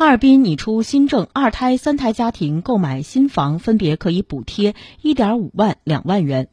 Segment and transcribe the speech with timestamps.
[0.00, 6.48] 哈尔滨拟出新政二胎三胎家庭购买新房分别可以补贴一点五万两万元。